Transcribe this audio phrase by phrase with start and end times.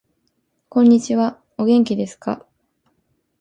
[0.67, 1.39] こんにちは。
[1.59, 2.47] お元気ですか。